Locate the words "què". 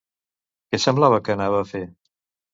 0.71-0.79